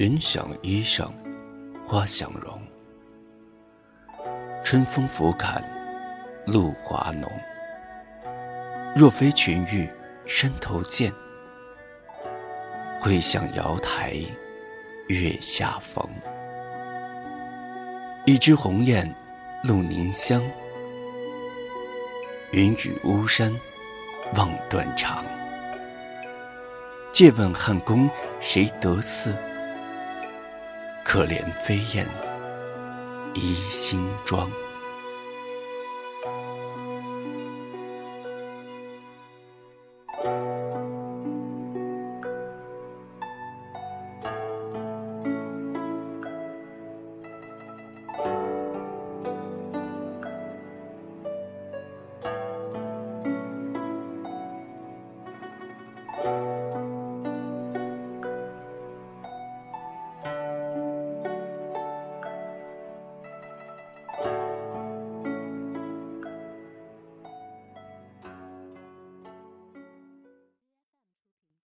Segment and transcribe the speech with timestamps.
[0.00, 1.10] 云想衣裳
[1.84, 2.58] 花想容。
[4.64, 5.62] 春风拂槛
[6.46, 7.30] 露华浓。
[8.96, 9.86] 若非群玉
[10.24, 11.12] 山头见，
[12.98, 14.14] 会向瑶台
[15.08, 16.02] 月下逢。
[18.24, 19.14] 一枝红艳
[19.62, 20.42] 露凝香，
[22.52, 23.54] 云雨巫山
[24.34, 25.22] 望断肠。
[27.12, 28.08] 借问汉宫
[28.40, 29.36] 谁得似？
[31.12, 32.06] 可怜飞燕
[33.34, 34.48] 衣新妆。